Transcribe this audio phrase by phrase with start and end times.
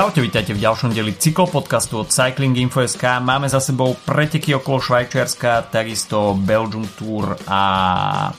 [0.00, 3.20] Čaute, vítajte v ďalšom deli cyklopodcastu od Cycling Info.sk.
[3.20, 7.62] Máme za sebou preteky okolo Švajčiarska, takisto Belgium Tour a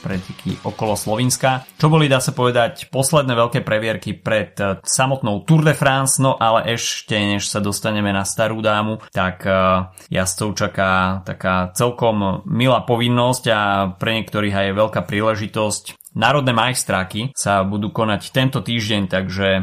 [0.02, 1.62] preteky okolo Slovenska.
[1.78, 6.34] Čo boli, dá sa povedať, posledné veľké previerky pred eh, samotnou Tour de France, no
[6.34, 12.82] ale ešte než sa dostaneme na starú dámu, tak eh, jazdcov čaká taká celkom milá
[12.82, 13.60] povinnosť a
[14.02, 19.62] pre niektorých aj veľká príležitosť Národné majstráky sa budú konať tento týždeň, takže e,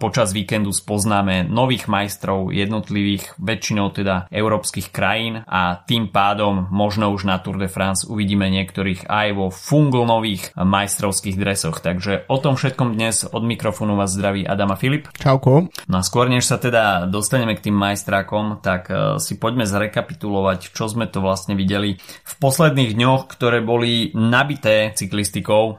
[0.00, 7.28] počas víkendu spoznáme nových majstrov jednotlivých, väčšinou teda európskych krajín a tým pádom možno už
[7.28, 11.84] na Tour de France uvidíme niektorých aj vo fungl nových majstrovských dresoch.
[11.84, 15.12] Takže o tom všetkom dnes od mikrofónu vás zdraví Adama Filip.
[15.20, 15.68] Čauko.
[15.84, 20.72] No a skôr než sa teda dostaneme k tým majstrákom, tak e, si poďme zrekapitulovať,
[20.72, 25.76] čo sme to vlastne videli v posledných dňoch, ktoré boli nabité cyklistikou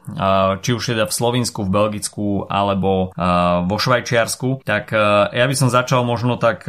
[0.60, 3.14] či už teda v Slovensku, v Belgicku alebo
[3.66, 4.92] vo Švajčiarsku, tak
[5.32, 6.66] ja by som začal možno tak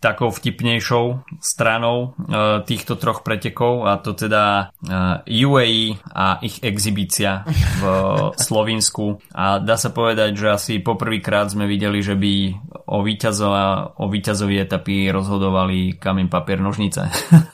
[0.00, 7.44] takou vtipnejšou stranou uh, týchto troch pretekov a to teda e, UAE a ich exibícia
[7.44, 7.82] v
[8.48, 12.32] Slovinsku a dá sa povedať, že asi poprvýkrát sme videli, že by
[12.90, 17.06] o, víťazova, o víťazovi etapy rozhodovali kamen papier nožnice.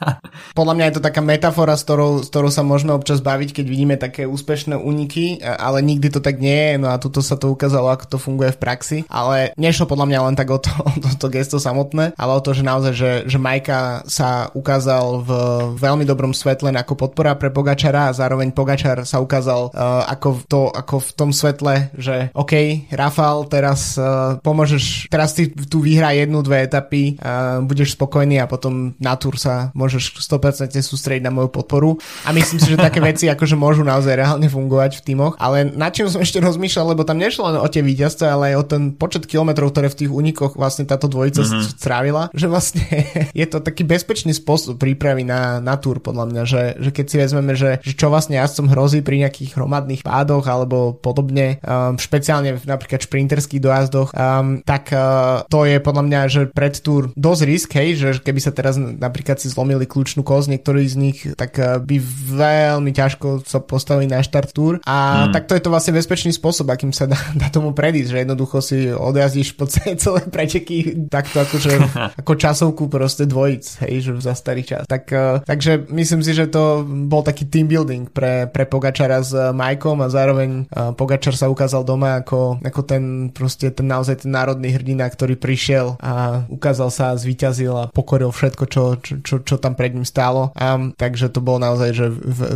[0.59, 3.67] Podľa mňa je to taká metafora, s ktorou, s ktorou sa môžeme občas baviť, keď
[3.69, 7.53] vidíme také úspešné úniky, ale nikdy to tak nie je, no a tuto sa to
[7.53, 10.73] ukázalo, ako to funguje v praxi, ale nešlo podľa mňa len tak o to,
[11.12, 15.31] o to gesto samotné, ale o to, že naozaj, že, že Majka sa ukázal v
[15.77, 20.43] veľmi dobrom svetle ako podpora pre Pogačara a zároveň Pogačar sa ukázal uh, ako, v
[20.47, 26.14] to, ako v tom svetle, že OK, Rafal, teraz uh, pomôžeš, teraz si tu vyhrá
[26.14, 31.34] jednu, dve etapy, uh, budeš spokojný a potom na tur sa môžeš 100% sústrediť na
[31.34, 31.98] moju podporu.
[32.24, 35.34] A myslím si, že také veci akože môžu naozaj reálne fungovať v týmoch.
[35.38, 38.56] Ale nad čím som ešte rozmýšľal, lebo tam nešlo len o tie víťazce, ale aj
[38.56, 41.76] o ten počet kilometrov, ktoré v tých únikoch vlastne táto dvojica mm-hmm.
[41.76, 42.84] strávila, že vlastne
[43.41, 47.16] je to taký bezpečný spôsob prípravy na, na túr, podľa mňa, že, že keď si
[47.16, 52.56] vezmeme, že, že čo vlastne jazdcom hrozí pri nejakých hromadných pádoch alebo podobne, um, špeciálne
[52.60, 55.00] v napríklad šprinterských dojazdoch, um, tak uh,
[55.47, 59.38] to je podľa mňa, že pred túr dosť risk, hej, že keby sa teraz napríklad
[59.38, 61.97] si zlomili kľúčnú koz niektorý z nich, tak uh, by
[62.34, 65.32] veľmi ťažko sa postavili na štart túr a hmm.
[65.37, 68.56] tak to je to vlastne bezpečný spôsob, akým sa dá, dá tomu predísť, že jednoducho
[68.59, 71.72] si odjazdíš po celé preteky takto akože
[72.21, 74.88] ako čas časovku proste dvojic, hej, že za starý čas.
[74.88, 79.37] Tak, uh, takže myslím si, že to bol taký team building pre, pre Pogačara s
[79.37, 80.65] uh, Majkom a zároveň
[80.97, 85.99] Pogačar sa ukázal doma ako, ako ten proste ten naozaj ten národný hrdina, ktorý prišiel
[86.03, 90.53] a ukázal sa, zvíťazil a pokoril všetko, čo, čo, čo, čo tam pred ním stálo.
[90.56, 92.06] Um, takže to bol naozaj že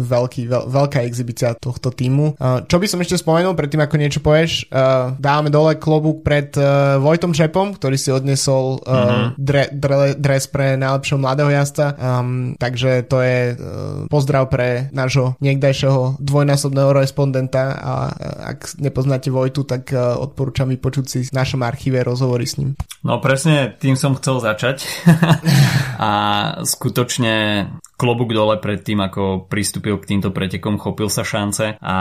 [0.01, 2.37] veľký, veľ, veľká exhibícia tohto týmu.
[2.37, 6.53] Uh, čo by som ešte spomenul, predtým ako niečo povieš, uh, dávame dole klobúk pred
[6.59, 9.29] uh, Vojtom Šepom, ktorý si odnesol uh, mm-hmm.
[9.39, 11.97] dre, dre, dres pre najlepšieho mladého jazda.
[11.97, 13.57] Um, takže to je uh,
[14.11, 21.05] pozdrav pre nášho niekdajšieho dvojnásobného respondenta a uh, ak nepoznáte Vojtu, tak uh, odporúčam vypočuť
[21.07, 22.71] si v našom archíve rozhovory s ním.
[23.03, 24.87] No presne tým som chcel začať
[25.99, 26.11] a
[26.63, 27.67] skutočne
[28.01, 31.97] klobúk dole pred tým, ako pristúpil k týmto pretekom, chopil sa šance a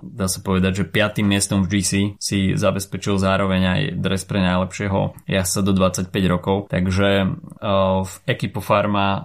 [0.00, 5.28] dá sa povedať, že piatým miestom v GC si zabezpečil zároveň aj dres pre najlepšieho
[5.28, 9.22] jazdca do 25 rokov, takže uh, v ekipo Farma uh,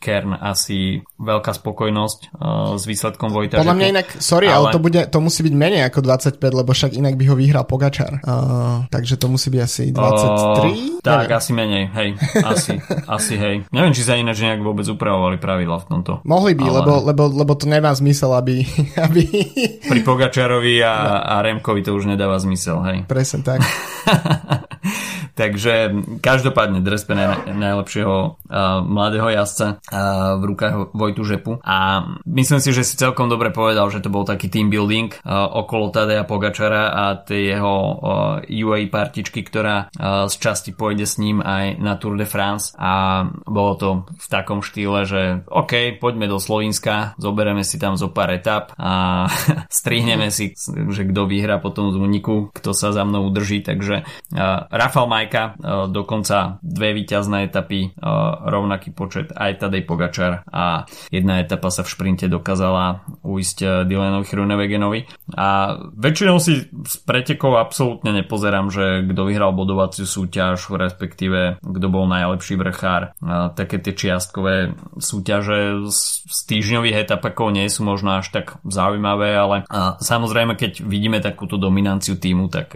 [0.00, 3.60] Kern asi veľká spokojnosť uh, s výsledkom Vojta.
[3.60, 4.72] Podľa mňa inak, sorry, ale...
[4.72, 7.68] ale to, bude, to musí byť menej ako 25, lebo však inak by ho vyhral
[7.68, 8.24] Pogačar.
[8.24, 10.00] Uh, takže to musí byť asi 23?
[10.00, 11.38] Uh, tak, Neviem.
[11.42, 12.08] asi menej, hej.
[12.46, 12.72] Asi,
[13.18, 13.56] asi hej.
[13.74, 16.12] Neviem, či sa ináč nejak vôbec upravovali pravidla v tomto.
[16.22, 16.74] Mohli by, ale...
[16.78, 18.62] lebo, lebo, lebo to nemá zmysel, aby...
[19.10, 19.26] aby...
[19.82, 22.98] Pri Pogačarovi a, a Remkovi to už nedáva zmysel, hej.
[23.10, 23.58] Presne tak.
[25.32, 31.52] Takže každopádne dres najlepšieho uh, mladého jazdca uh, v rukách Vojtu Žepu.
[31.64, 35.48] A myslím si, že si celkom dobre povedal, že to bol taký team building uh,
[35.48, 37.94] okolo Tadeja Pogačara a tej jeho uh,
[38.44, 42.76] UAE partičky, ktorá uh, z časti pôjde s ním aj na Tour de France.
[42.76, 48.12] A bolo to v takom štýle, že OK, poďme do Slovenska, zoberieme si tam zo
[48.12, 49.26] pár etap a
[49.80, 50.52] strihneme si,
[50.92, 54.04] že kto vyhrá potom z úniku, kto sa za mnou udrží, takže
[54.36, 55.54] uh, Rafal Maj Majka,
[55.86, 57.94] dokonca dve víťazné etapy,
[58.42, 60.82] rovnaký počet aj Tadej Pogačar a
[61.14, 65.06] jedna etapa sa v šprinte dokázala uísť Dylanovi Chrunewegenovi
[65.38, 72.10] a väčšinou si z pretekov absolútne nepozerám, že kto vyhral bodovaciu súťaž, respektíve kto bol
[72.10, 73.14] najlepší vrchár.
[73.54, 79.56] Také tie čiastkové súťaže z týždňových etapakov nie sú možno až tak zaujímavé, ale
[80.02, 82.74] samozrejme keď vidíme takúto dominanciu týmu, tak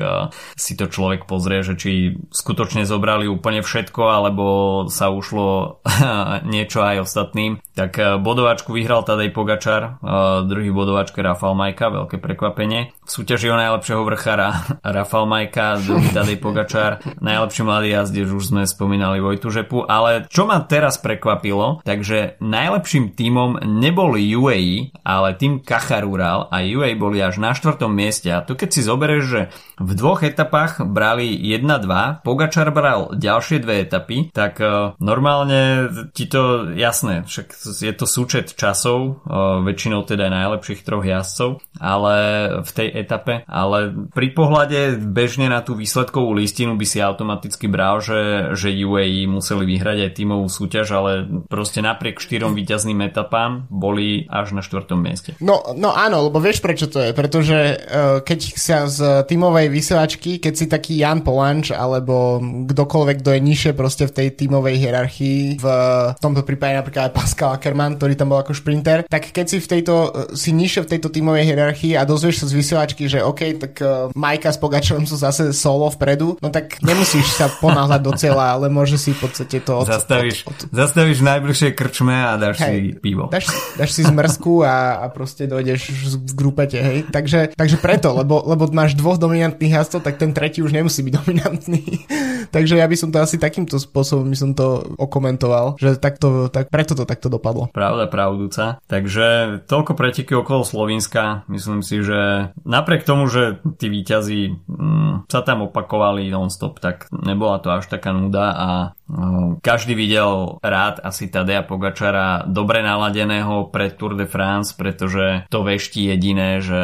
[0.54, 4.44] si to človek pozrie, že či skutočne zobrali úplne všetko, alebo
[4.92, 5.80] sa ušlo
[6.52, 7.56] niečo aj ostatným.
[7.72, 10.00] Tak bodovačku vyhral Tadej Pogačar,
[10.44, 12.92] druhý bodovačka Rafal Majka, veľké prekvapenie.
[13.04, 14.48] V súťaži o najlepšieho vrchára
[14.96, 20.44] Rafal Majka, druhý Tadej Pogačar, najlepší mladý jazdec, už sme spomínali Vojtu Žepu, ale čo
[20.44, 27.38] ma teraz prekvapilo, takže najlepším týmom nebol UAE, ale tým Kacharural a UAE boli až
[27.40, 29.40] na štvrtom mieste a tu keď si zoberieš, že
[29.78, 36.74] v dvoch etapách brali 1-2, Pogačar bral ďalšie dve etapy, tak uh, normálne ti to
[36.74, 42.14] jasné, však je to súčet časov, uh, väčšinou teda najlepších troch jazdcov, ale
[42.66, 48.02] v tej etape, ale pri pohľade bežne na tú výsledkovú listinu by si automaticky bral,
[48.02, 51.12] že, že UAE museli vyhrať aj tímovú súťaž, ale
[51.46, 55.38] proste napriek štyrom víťazným etapám boli až na štvrtom mieste.
[55.38, 60.42] No, no áno, lebo vieš prečo to je, pretože uh, keď sa z tímovej vysielačky,
[60.42, 62.15] keď si taký Jan Polanč alebo
[62.66, 65.66] kdokoľvek, kto je nižšie proste v tej tímovej hierarchii, v,
[66.20, 69.68] tomto prípade napríklad aj Pascal Ackermann, ktorý tam bol ako šprinter, tak keď si v
[69.68, 69.94] tejto,
[70.34, 74.10] si nižšie v tejto tímovej hierarchii a dozvieš sa z vysielačky, že OK, tak uh,
[74.16, 78.66] Majka s Pogačom sú zase solo vpredu, no tak nemusíš sa ponáhľať do cieľa, ale
[78.72, 79.82] môže si v podstate to...
[79.82, 83.28] Od, zastavíš, od, od, zastavíš v najbližšej krčme a dáš hej, si pivo.
[83.28, 86.98] Dáš, dáš si zmrzku a, a proste dojdeš v grupete, hej.
[87.08, 91.12] Takže, takže preto, lebo, lebo máš dvoch dominantných jazdcov, tak ten tretí už nemusí byť
[91.22, 91.82] dominantný.
[92.54, 96.70] takže ja by som to asi takýmto spôsobom by som to okomentoval, že takto, tak,
[96.70, 97.68] preto to takto dopadlo.
[97.72, 98.80] Pravda, pravdúca.
[98.86, 101.46] Takže toľko preteky okolo Slovenska.
[101.50, 107.58] Myslím si, že napriek tomu, že tí výťazí mm, sa tam opakovali non-stop, tak nebola
[107.62, 108.68] to až taká nuda a
[109.62, 116.10] každý videl rád asi Tadea Pogačara dobre naladeného pred Tour de France, pretože to veští
[116.10, 116.82] jediné, že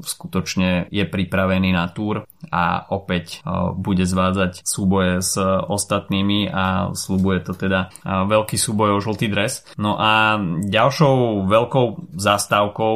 [0.00, 3.44] skutočne je pripravený na Tour a opäť
[3.76, 9.68] bude zvádzať súboje s ostatnými a slúbuje to teda veľký súboj o žltý dres.
[9.76, 12.94] No a ďalšou veľkou zastávkou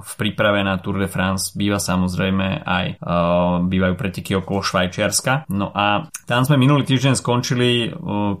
[0.00, 2.86] v príprave na Tour de France býva samozrejme aj
[3.68, 5.50] bývajú preteky okolo Švajčiarska.
[5.52, 7.65] No a tam sme minulý týždeň skončili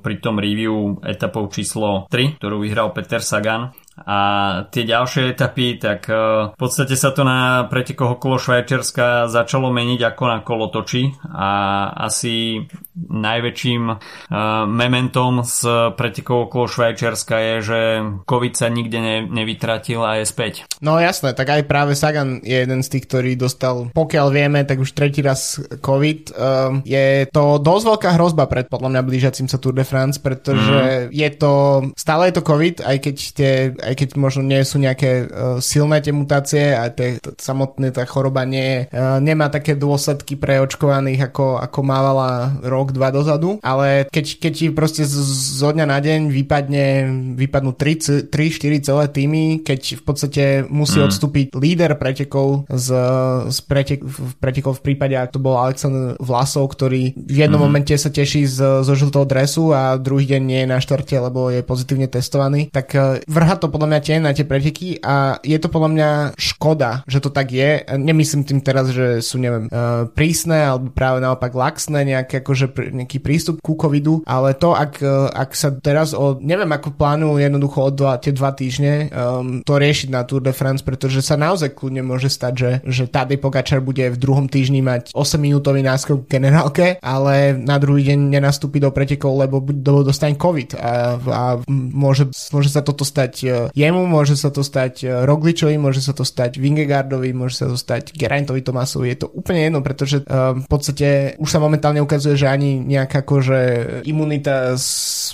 [0.02, 3.72] pri tom review etapou číslo 3, ktorú vyhral Peter Sagan
[4.04, 4.18] a
[4.68, 10.00] tie ďalšie etapy, tak e, v podstate sa to na pretekoch okolo Švajčiarska začalo meniť
[10.04, 11.48] ako na kolotoči a
[11.96, 12.60] asi
[12.96, 13.98] najväčším uh,
[14.64, 17.80] mementom z pretekov okolo Švajčiarska je, že
[18.24, 20.64] COVID sa nikde ne, nevytratil a je späť.
[20.80, 24.80] No jasné, tak aj práve Sagan je jeden z tých, ktorý dostal, pokiaľ vieme, tak
[24.80, 26.20] už tretí raz COVID.
[26.32, 31.08] Uh, je to dosť veľká hrozba pred podľa mňa blížacím sa Tour de France, pretože
[31.08, 31.12] mm.
[31.12, 31.52] je to,
[32.00, 33.52] stále je to COVID, aj keď, tie,
[33.86, 38.02] aj keď možno nie sú nejaké uh, silné tie mutácie a tie, t- samotné tá
[38.02, 44.10] choroba nie, uh, nemá také dôsledky pre očkovaných, ako, ako mávala rok dva dozadu, ale
[44.10, 45.14] keď, keď ti proste z,
[45.62, 46.86] zo dňa na deň vypadne,
[47.38, 48.26] vypadnú 3-4
[48.82, 51.06] celé týmy, keď v podstate musí mm.
[51.06, 52.88] odstúpiť líder pretekov z,
[53.52, 54.00] z pretek,
[54.42, 57.66] pretekov v prípade, ak to bol Alexander Vlasov, ktorý v jednom mm.
[57.66, 61.52] momente sa teší z, zo žltého dresu a druhý deň nie je na štarte, lebo
[61.52, 65.58] je pozitívne testovaný, tak e, vrha to podľa mňa tie na tie preteky a je
[65.60, 67.84] to podľa mňa škoda, že to tak je.
[67.84, 73.20] Nemyslím tým teraz, že sú, neviem, e, prísne alebo práve naopak laxné nejaké akože nejaký
[73.20, 77.78] prístup ku covidu, ale to, ak, e, ak sa teraz o, neviem ako plánujú jednoducho
[77.84, 81.76] o dva, tie dva týždne um, to riešiť na Tour de France, pretože sa naozaj
[81.76, 86.24] kľudne môže stať, že, že Tadej Pogačar bude v druhom týždni mať 8 minútový náskok
[86.24, 89.60] v generálke, ale na druhý deň nenastúpi do pretekov, lebo
[90.06, 95.04] dostane COVID a, a môže, môže sa toto stať e, jemu, môže sa to stať
[95.04, 99.28] e, Rogličovi, môže sa to stať Vingegaardovi, môže sa to stať Geraintovi Tomasovi, je to
[99.32, 103.58] úplne jedno, pretože um, v podstate už sa momentálne ukazuje, že ani nejaká akože
[104.06, 104.78] imunita,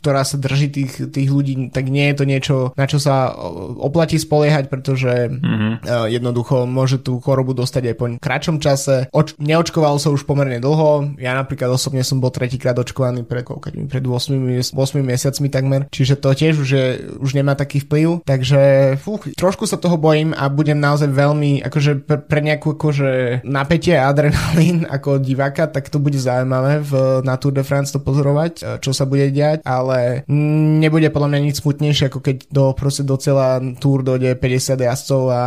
[0.01, 3.37] ktorá sa drží tých, tých ľudí, tak nie je to niečo, na čo sa
[3.79, 6.09] oplatí spoliehať, pretože mm-hmm.
[6.09, 9.13] jednoducho môže tú chorobu dostať aj po kratšom čase.
[9.13, 11.19] Oč- neočkoval sa už pomerne dlho.
[11.21, 13.45] Ja napríklad osobne som bol tretíkrát očkovaný pred,
[13.91, 16.87] pred 8, 8 mesiacmi takmer, čiže to tiež už, je,
[17.19, 18.22] už nemá taký vplyv.
[18.25, 23.43] Takže fú, trošku sa toho bojím a budem naozaj veľmi, akože pre, pre nejakú akože
[23.47, 28.01] napätie a adrenalín ako diváka, tak to bude zaujímavé v, na Tour de France to
[28.03, 32.65] pozorovať, e, čo sa bude diať, ale nebude podľa mňa nič smutnejšie, ako keď do,
[32.73, 35.43] proste do celá Tour dojde 50 jazdcov a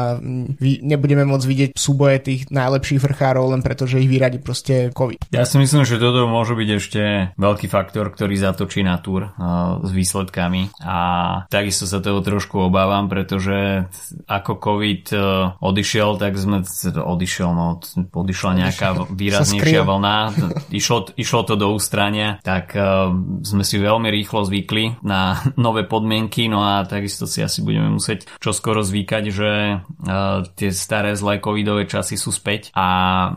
[0.59, 5.31] vy, nebudeme môcť vidieť súboje tých najlepších vrchárov len preto, že ich vyradí proste COVID.
[5.33, 7.01] Ja si myslím, že toto môže byť ešte
[7.35, 10.97] veľký faktor, ktorý zatočí na Tour uh, s výsledkami a
[11.49, 13.87] takisto sa toho trošku obávam, pretože
[14.25, 15.21] ako COVID uh,
[15.59, 16.63] odišiel, tak sme
[16.95, 17.79] odišiel, no
[18.11, 20.17] odišla nejaká výraznejšia vlna,
[20.71, 23.11] išlo, išlo to do ústrania, tak uh,
[23.43, 28.29] sme si veľmi rýchlo zvykli na nové podmienky, no a takisto si asi budeme musieť
[28.39, 32.87] čoskoro zvykať, že uh, tie staré zlé covidové časy sú späť a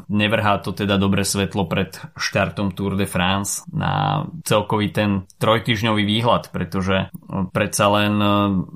[0.07, 5.11] nevrhá to teda dobre svetlo pred štartom Tour de France na celkový ten
[5.41, 7.11] trojtyžňový výhľad, pretože
[7.53, 8.15] predsa len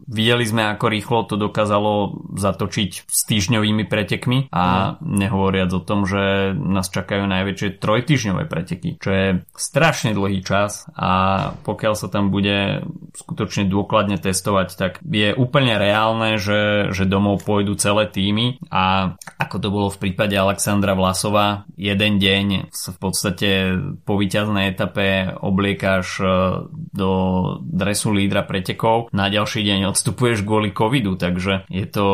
[0.08, 5.04] videli sme, ako rýchlo to dokázalo zatočiť s týždňovými pretekmi a mm.
[5.04, 11.10] nehovoriac o tom, že nás čakajú najväčšie trojtyžňové preteky, čo je strašne dlhý čas a
[11.62, 17.76] pokiaľ sa tam bude skutočne dôkladne testovať, tak je úplne reálne, že, že domov pôjdu
[17.76, 23.50] celé týmy a ako to bolo v prípade Alexandra Vlasova, jeden deň sa v podstate
[24.08, 26.24] po víťaznej etape obliekáš e,
[26.94, 27.10] do
[27.60, 29.90] dresu lídra pretekov, na ďalší deň
[30.22, 32.06] odstupuješ kvôli covidu, takže je to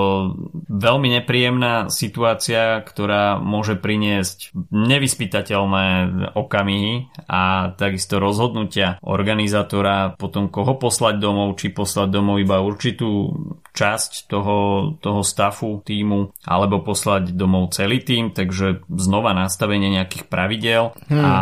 [0.72, 5.86] veľmi nepríjemná situácia, ktorá môže priniesť nevyspytateľné
[6.32, 13.36] okamihy a takisto rozhodnutia organizátora potom koho poslať domov, či poslať domov iba určitú
[13.74, 14.58] časť toho,
[14.98, 21.22] toho stafu týmu alebo poslať domov celý tým, takže znova nastavenie nejakých pravidel hmm.
[21.22, 21.34] a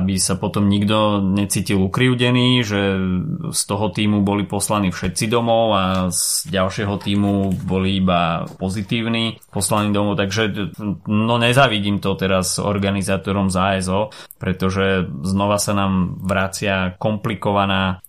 [0.00, 2.80] aby sa potom nikto necítil ukrivdený, že
[3.52, 9.92] z toho týmu boli poslaní všetci domov a z ďalšieho týmu boli iba pozitívni poslaní
[9.92, 10.74] domov, takže
[11.08, 18.02] no nezavidím to teraz organizátorom za ESO, pretože znova sa nám vracia komplikovaná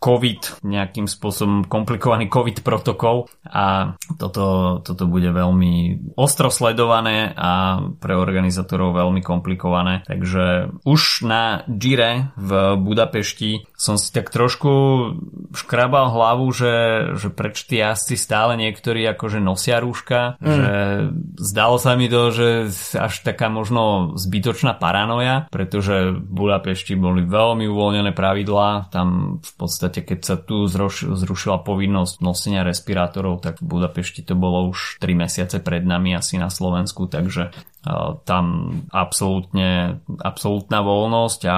[0.00, 8.14] COVID, nejakým spôsobom komplikovaný COVID protokol a toto, toto bude veľmi ostro sledované a pre
[8.14, 10.06] organizátorov veľmi komplikované.
[10.06, 14.70] Takže už na Gire v Budapešti som si tak trošku
[15.56, 16.74] škrabal hlavu, že,
[17.18, 20.46] že preč tí jazdci stále niektorí akože nosia rúška, mm.
[20.46, 20.70] že
[21.40, 22.48] zdalo sa mi to, že
[22.98, 30.04] až taká možno zbytočná paranoja, pretože v Budapešti boli veľmi uvoľnené pravidlá, tam v podstate
[30.04, 35.14] keď sa tu zruš, zrušila povinnosť nosenia respirátorov, tak v Budapešti to bolo už 3
[35.14, 37.54] mesiace pred nami asi na Slovensku, takže
[38.24, 38.44] tam
[38.88, 41.56] absolútne, absolútna voľnosť a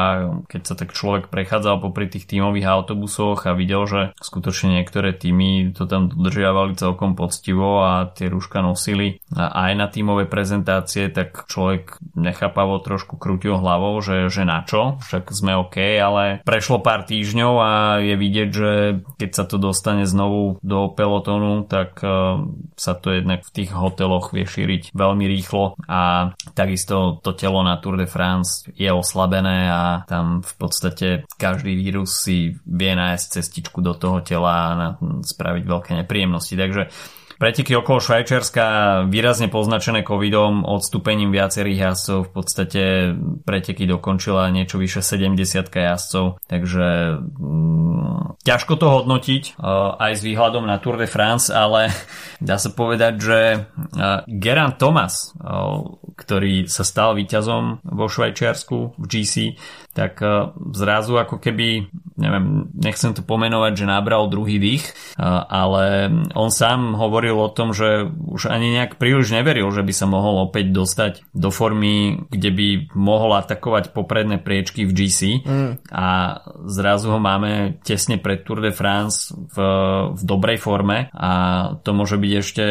[0.50, 5.70] keď sa tak človek prechádzal popri tých tímových autobusoch a videl, že skutočne niektoré týmy
[5.72, 12.02] to tam dodržiavali celkom poctivo a tie rúška nosili aj na tímové prezentácie, tak človek
[12.18, 17.54] nechápavo trošku krútil hlavou, že, že na čo, však sme OK, ale prešlo pár týždňov
[17.58, 18.72] a je vidieť, že
[19.20, 22.02] keď sa to dostane znovu do pelotónu, tak
[22.74, 26.15] sa to jednak v tých hoteloch vie šíriť veľmi rýchlo a
[26.54, 32.22] takisto to telo na Tour de France je oslabené a tam v podstate každý vírus
[32.22, 36.54] si vie nájsť cestičku do toho tela a spraviť veľké nepríjemnosti.
[36.56, 36.82] Takže
[37.36, 38.64] Preteky okolo Švajčiarska
[39.12, 42.82] výrazne poznačené covidom, odstúpením viacerých jazdcov, v podstate
[43.44, 50.64] preteky dokončila niečo vyše 70 jazdcov, takže mm, ťažko to hodnotiť uh, aj s výhľadom
[50.64, 51.92] na Tour de France, ale
[52.48, 55.84] dá sa povedať, že uh, Geran Thomas, uh,
[56.16, 59.34] ktorý sa stal víťazom vo Švajčiarsku v GC,
[59.96, 61.88] tak e, zrazu ako keby,
[62.20, 67.72] neviem, nechcem to pomenovať, že nabral druhý dých, e, ale on sám hovoril o tom,
[67.72, 72.50] že už ani nejak príliš neveril, že by sa mohol opäť dostať do formy, kde
[72.52, 75.88] by mohol atakovať popredné priečky v GC mm.
[75.88, 76.38] a
[76.68, 79.56] zrazu ho máme tesne pred Tour de France v,
[80.12, 81.30] v dobrej forme a
[81.80, 82.64] to môže byť ešte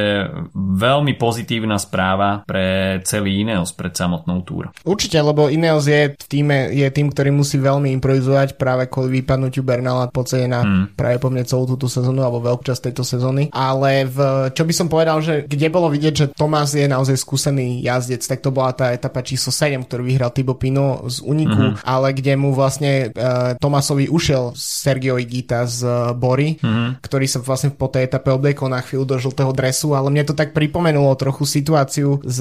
[0.53, 4.69] veľmi pozitívna správa pre celý Ineos, pred samotnou Tour.
[4.83, 9.63] Určite, lebo Ineos je v týme, je tým, ktorý musí veľmi improvizovať práve kvôli vypadnutiu
[9.63, 10.99] Bernala po na hmm.
[10.99, 13.47] práve po mne celú túto sezónu alebo veľkú časť tejto sezóny.
[13.55, 17.79] Ale v, čo by som povedal, že kde bolo vidieť, že Tomás je naozaj skúsený
[17.79, 21.87] jazdec, tak to bola tá etapa číslo 7, ktorú vyhral Tibo Pino z Uniku, hmm.
[21.87, 26.99] ale kde mu vlastne uh, Tomasovi ušiel Sergio Igita z uh, Bory, hmm.
[26.99, 30.35] ktorý sa vlastne po tej etape obliekol na chvíľu do žltého dresu, ale mne to
[30.35, 32.39] tak pripomenulo trochu situáciu z,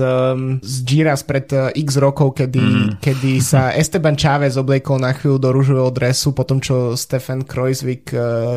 [0.64, 2.90] z Gira spred uh, x rokov, kedy, hmm.
[2.98, 8.10] kedy sa Esteban Chávez obliekol na chvíľu do rúžového dresu, potom čo Stefan Kreuzvik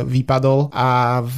[0.08, 1.38] vypadol a v,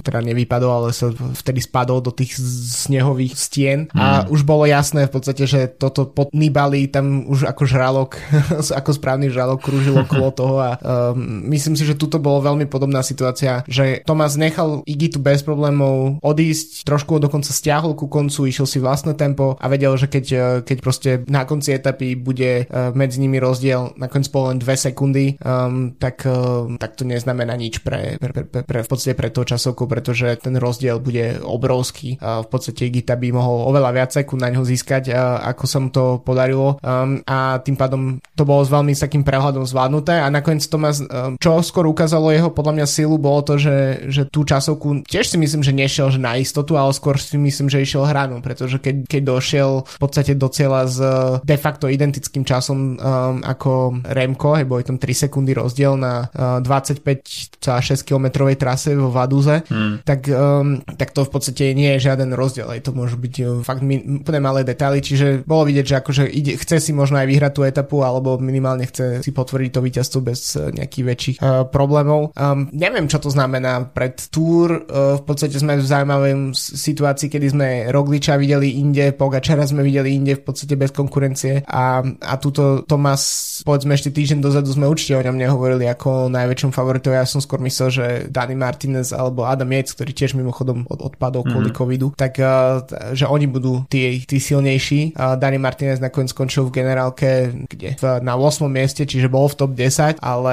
[0.00, 2.40] teda nevypadol, ale sa vtedy spadol do tých
[2.88, 3.98] snehových stien mm.
[4.00, 8.16] a už bolo jasné v podstate, že toto pod Nibali tam už ako žralok,
[8.80, 13.04] ako správny žralok krúžilo okolo toho a um, myslím si, že tuto bolo veľmi podobná
[13.04, 18.78] situácia, že Thomas nechal Igitu bez problémov odísť, trošku dokonca stiahol ku koncu, išiel si
[18.80, 20.24] vlastné tempo a vedel, že keď,
[20.64, 25.92] keď proste na konci etapy bude medzi nimi rozdiel, nakoniec bolo len 2 sekundy, um,
[25.98, 29.90] tak, uh, tak to neznamená nič pre, pre, pre, pre, v podstate pre tú časovku,
[29.90, 32.16] pretože ten rozdiel bude obrovský.
[32.22, 35.78] Uh, v podstate Igita by mohol oveľa viac sekúnd na ňo získať, uh, ako sa
[35.82, 40.22] mu to podarilo um, a tým pádom to bolo s veľmi s takým prehľadom zvládnuté
[40.22, 44.22] a nakoniec Thomas, um, čo skôr ukázalo jeho podľa mňa silu, bolo to, že, že
[44.30, 47.82] tú časovku tiež si myslím, že nešiel že na istotu, ale skôr si myslím, že
[47.82, 50.98] išiel hranu, pretože keď, keď došiel v podstate do cieľa s
[51.42, 56.62] de facto identickým časom um, ako Remko, hej, boli tam 3 sekundy rozdiel na uh,
[56.62, 57.62] 25,6
[58.06, 60.06] km trase vo Vaduze, hmm.
[60.06, 63.46] tak, um, tak to v podstate nie je žiaden rozdiel, aj to môžu byť uh,
[63.62, 67.52] fakt úplne malé detaily, čiže bolo vidieť, že akože ide, chce si možno aj vyhrať
[67.52, 72.34] tú etapu, alebo minimálne chce si potvrdiť to víťazstvo bez uh, nejakých väčších uh, problémov.
[72.34, 77.46] Um, neviem, čo to znamená pred Tour, uh, v podstate sme v zaujímavej situácii, kedy
[77.52, 82.84] sme Rogliča videli inde, Pogačara sme videli inde v podstate bez konkurencie a, a túto
[82.84, 87.44] Tomas, povedzme ešte týždeň dozadu sme určite o ňom nehovorili ako najväčšom favoritovi, ja som
[87.44, 91.76] skôr myslel, že Dani Martinez alebo Adam Yates, ktorý tiež mimochodom od, odpadol kvôli mm-hmm.
[91.76, 92.80] covidu, tak uh,
[93.12, 95.12] že oni budú tí, tí silnejší.
[95.12, 98.00] Dani Martinez nakoniec skončil v generálke kde?
[98.00, 98.64] V, na 8.
[98.64, 100.52] mieste, čiže bol v top 10, ale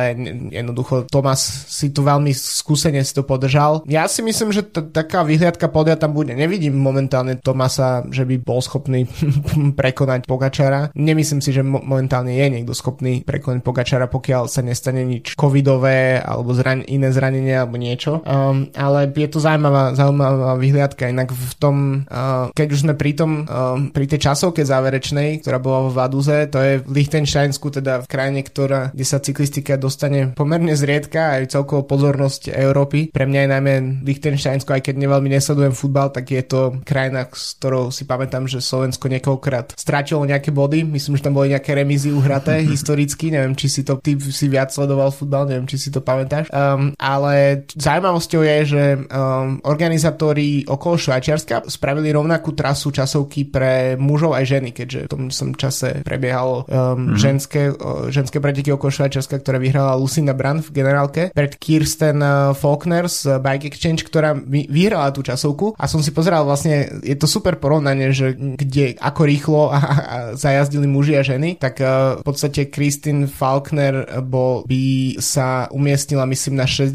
[0.51, 1.39] jednoducho Tomas
[1.71, 3.87] si tu veľmi skúsene si to podržal.
[3.87, 6.35] Ja si myslím, že t- taká vyhliadka podia tam bude.
[6.35, 9.07] Nevidím momentálne Tomasa, že by bol schopný
[9.79, 10.91] prekonať Pogačara.
[10.91, 16.17] Nemyslím si, že mo- momentálne je niekto schopný prekonať Pogačara, pokiaľ sa nestane nič covidové
[16.17, 18.25] alebo zran- iné zranenia alebo niečo.
[18.25, 21.13] Um, ale je to zaujímavá, zaujímavá vyhliadka.
[21.13, 21.75] Inak v tom,
[22.09, 26.37] uh, keď už sme pri tom, um, pri tej časovke záverečnej, ktorá bola v Vaduze,
[26.49, 31.53] to je v Liechtensteinsku, teda v krajine, ktorá, kde sa cyklistika dostane pomerne zriedka aj
[31.53, 33.11] celkovo pozornosť Európy.
[33.11, 33.73] Pre mňa je najmä
[34.07, 38.63] Liechtensteinsko, aj keď neveľmi nesledujem futbal, tak je to krajina, s ktorou si pamätám, že
[38.63, 40.87] Slovensko niekoľkokrát strátilo nejaké body.
[40.87, 42.63] Myslím, že tam boli nejaké remízy uhraté
[43.03, 43.31] historicky.
[43.31, 46.49] Neviem, či si to ty si viac sledoval futbal, neviem, či si to pamätáš.
[46.49, 54.35] Um, ale zaujímavosťou je, že um, organizátori okolo Švajčiarska spravili rovnakú trasu časovky pre mužov
[54.35, 57.17] aj ženy, keďže v tom som čase prebiehalo um, mm-hmm.
[57.19, 62.55] ženské, uh, ženské preteky okolo Švajčiarska, ktoré vyhrala Lucinda Brand v generálke pred Kirsten uh,
[62.57, 67.27] Faulkner z Bike Exchange, ktorá vyhrala tú časovku a som si pozeral vlastne, je to
[67.27, 72.25] super porovnanie, že kde ako rýchlo a, a zajazdili muži a ženy, tak uh, v
[72.25, 76.93] podstate Kristin Faulkner bol, by sa umiestnila myslím na 60.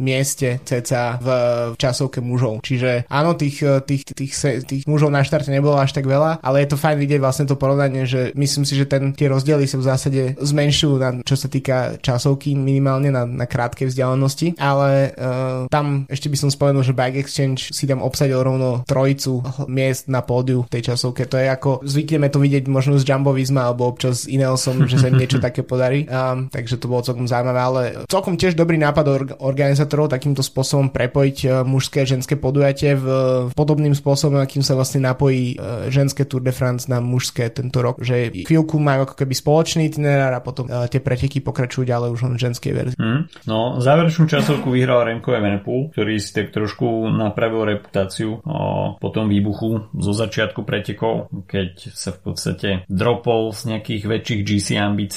[0.00, 1.28] mieste cca v,
[1.76, 2.64] časovke mužov.
[2.64, 6.64] Čiže áno, tých, tých, tých, tých, tých mužov na štarte nebolo až tak veľa, ale
[6.64, 9.76] je to fajn vidieť vlastne to porovnanie, že myslím si, že ten, tie rozdiely sa
[9.76, 15.68] v zásade zmenšujú, na, čo sa týka časovky minimálne na, na krátke vzdialenosti, ale uh,
[15.68, 20.24] tam ešte by som spomenul, že Bike Exchange si tam obsadil rovno trojicu miest na
[20.24, 21.28] pódiu v tej časovke.
[21.28, 24.96] To je ako, zvykneme to vidieť možno z Jumbo Visma alebo občas z Ineosom, že
[24.96, 26.06] sa niečo také podarí.
[26.06, 30.94] Um, takže to bolo celkom zaujímavé, ale celkom tiež dobrý nápad or- organizátorov takýmto spôsobom
[30.94, 33.06] prepojiť uh, mužské a ženské podujatie v,
[33.48, 37.82] v podobným spôsobom, akým sa vlastne napojí uh, ženské Tour de France na mužské tento
[37.82, 42.08] rok, že chvíľku majú ako keby spoločný itinerár a potom uh, tie preteky pokračujú ďalej
[42.14, 42.98] už len v ženskej verzii.
[42.98, 43.26] Hmm.
[43.48, 49.26] No, záverečnú časovku vyhral Remco Evenepoel, ktorý si tak trošku napravil reputáciu o, po tom
[49.32, 55.07] výbuchu zo začiatku pretekov, keď sa v podstate dropol z nejakých väčších GC ambícií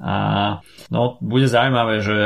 [0.00, 0.14] a
[0.88, 2.20] no, bude zaujímavé, že,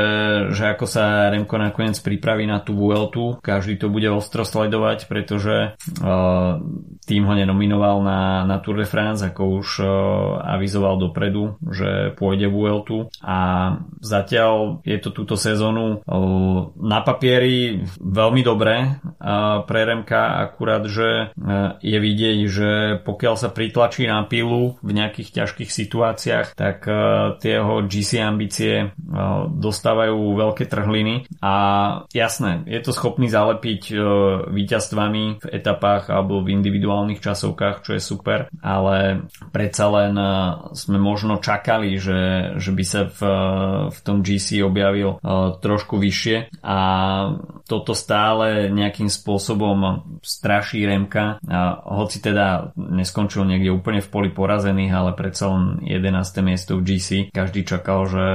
[0.53, 5.73] že ako sa Remko nakoniec pripraví na tú Vueltu, každý to bude ostro sledovať, pretože
[6.01, 6.61] uh,
[7.05, 9.87] tým ho nenominoval na, na Tour de France, ako už uh,
[10.41, 13.37] avizoval dopredu, že pôjde Vueltu a
[14.01, 16.01] zatiaľ je to túto sezónu
[16.79, 18.97] na papieri veľmi dobré
[19.67, 21.33] pre Remka, akurát, že
[21.81, 22.69] je vidieť, že
[23.03, 26.87] pokiaľ sa pritlačí na pilu v nejakých ťažkých situáciách, tak
[27.41, 28.95] tie jeho GC ambície
[29.51, 31.27] dostávajú veľké trhliny.
[31.43, 31.53] A
[32.15, 33.91] jasné, je to schopný zalepiť
[34.49, 40.13] víťazstvami v etapách alebo v individuálnych individuálnych časovkách, čo je super, ale predsa len
[40.71, 43.19] sme možno čakali, že, že by sa v,
[43.91, 45.19] v tom GC objavil
[45.59, 46.79] trošku vyššie a
[47.65, 54.93] toto stále nejakým spôsobom straší Remka a hoci teda neskončil niekde úplne v poli porazených,
[54.93, 56.45] ale predsa len 11.
[56.45, 57.09] miesto v GC.
[57.33, 58.29] Každý čakal, že,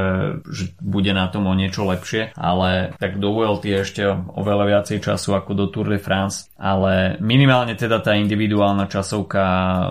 [0.50, 4.02] že bude na tom o niečo lepšie, ale tak do VLT je ešte
[4.34, 8.49] oveľa viacej času ako do Tour de France, ale minimálne teda tá individuálna
[8.90, 9.44] časovka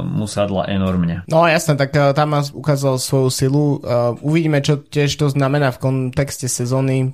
[0.04, 1.24] musadla enormne.
[1.30, 3.66] No jasné, tak uh, tam ukázal svoju silu.
[3.80, 7.12] Uh, uvidíme, čo tiež to znamená v kontexte sezóny.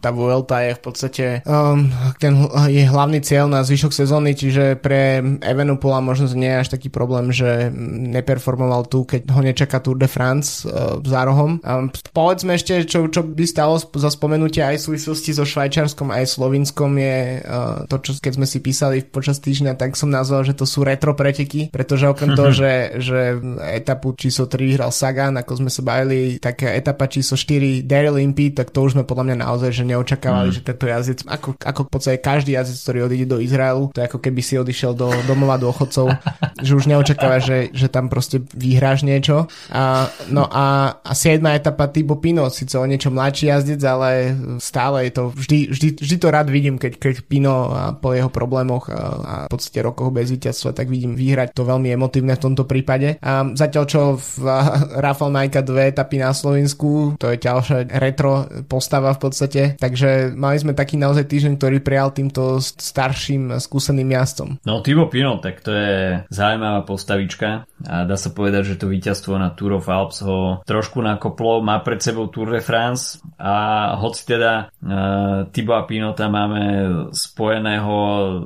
[0.00, 2.36] Tá Vuelta je v podstate um, ten
[2.70, 7.34] je hlavný cieľ na zvyšok sezóny, čiže pre Evenupula možno nie je až taký problém,
[7.34, 7.68] že
[8.12, 11.58] neperformoval tu, keď ho nečaká Tour de France uh, za rohom.
[11.62, 16.24] Um, povedzme ešte, čo, čo by stalo za spomenutie aj v súvislosti so Švajčiarskom aj
[16.30, 17.42] Slovinskom je
[17.90, 21.18] to, čo keď sme si písali počas týždňa, tak som nazval, že to sú retro
[21.18, 23.34] preteky, pretože okrem toho, že, že
[23.74, 28.54] etapu číslo 3 vyhral Sagan, ako sme sa bavili, tak etapa číslo 4 Daryl Impey,
[28.54, 30.56] tak to už sme podľa mňa naozaj že neočakávali, mm.
[30.56, 34.06] že tento jazdec, ako, ako v podstate každý jazdec, ktorý odíde do Izraelu, to je
[34.06, 36.06] ako keby si odišiel do domova dôchodcov,
[36.66, 39.50] že už neočakáva, že, že tam proste vyhráš niečo.
[39.72, 41.42] A, no a, a 7.
[41.50, 46.16] etapa Tibo Pino, síce o niečo mladší jazdec, ale stále je to, vždy, vždy, vždy
[46.20, 50.12] to rád vidím, keď, keď Pino a po jeho problémoch a, a v podstate rokoch
[50.12, 53.16] bez víťazstva, tak vidím vyhrať to veľmi emotívne v tomto prípade.
[53.24, 54.44] A zatiaľ čo v
[55.04, 60.60] Rafal Majka dve etapy na Slovensku, to je ďalšia retro postava v podstate, takže mali
[60.60, 64.60] sme taký naozaj týždeň, ktorý prijal týmto starším skúseným jazdcom.
[64.68, 69.38] No Tibo Pino, tak to je zaujímavá postavička a dá sa povedať, že to víťazstvo
[69.38, 74.26] na Tour of Alps ho trošku nakoplo, má pred sebou Tour de France a hoci
[74.26, 76.62] teda uh, Tibo a Pino tam máme
[77.14, 77.96] spojeného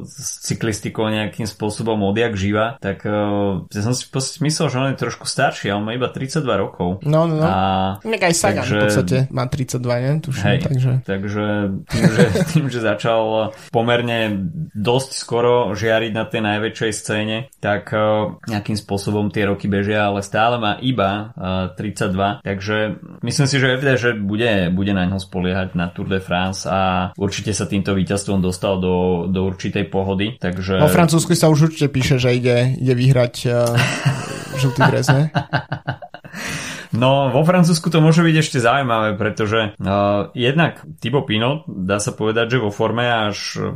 [0.05, 4.05] s cyklistikou nejakým spôsobom odjak živa, tak uh, ja som si
[4.45, 7.01] myslel, že on je trošku starší, a on má iba 32 rokov.
[7.09, 7.47] No, no, no.
[7.49, 7.59] A,
[8.05, 10.13] aj Sagan takže, v podstate má 32, ne?
[10.21, 10.91] Tuším, hej, takže...
[11.09, 11.45] takže
[11.89, 18.37] tým, že, tým, že začal pomerne dosť skoro žiariť na tej najväčšej scéne, tak uh,
[18.45, 23.77] nejakým spôsobom tie roky bežia, ale stále má iba uh, 32, takže myslím si, že
[23.79, 27.95] FD, že bude, bude na ňo spoliehať na Tour de France a určite sa týmto
[27.95, 30.83] víťazstvom dostal do, do určitej pohody, takže...
[30.83, 33.73] Vo Francúzsku sa už určite píše, že ide, ide vyhrať uh,
[34.63, 35.31] žltý dres, ne?
[36.91, 42.11] No, vo Francúzsku to môže byť ešte zaujímavé, pretože uh, jednak Thibaut Pinot, dá sa
[42.11, 43.71] povedať, že vo forme až uh,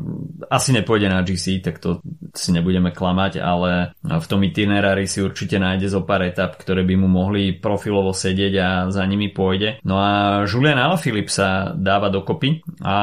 [0.50, 2.02] asi nepôjde na GC, tak to
[2.34, 6.94] si nebudeme klamať, ale v tom itinerári si určite nájde zo pár etap, ktoré by
[6.98, 9.78] mu mohli profilovo sedieť a za nimi pôjde.
[9.86, 12.96] No a Julian Alaphilippe sa dáva dokopy a